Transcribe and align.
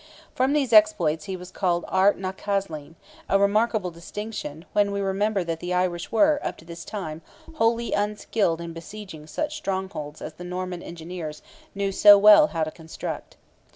From 0.33 0.53
these 0.53 0.73
exploits 0.73 1.25
he 1.25 1.37
was 1.37 1.51
called 1.51 1.85
Art 1.87 2.17
na 2.17 2.31
Caislean, 2.31 2.95
a 3.29 3.37
remarkable 3.37 3.91
distinction, 3.91 4.65
when 4.73 4.91
we 4.91 4.99
remember 4.99 5.43
that 5.43 5.59
the 5.59 5.75
Irish 5.75 6.11
were, 6.11 6.39
up 6.41 6.57
to 6.57 6.65
this 6.65 6.83
time, 6.83 7.21
wholly 7.57 7.93
unskilled 7.93 8.61
in 8.61 8.73
besieging 8.73 9.27
such 9.27 9.55
strongholds 9.57 10.19
as 10.19 10.33
the 10.33 10.43
Norman 10.43 10.81
engineers 10.81 11.43
knew 11.75 11.91
so 11.91 12.17
well 12.17 12.47
how 12.47 12.63
to 12.63 12.71
construct. 12.71 13.37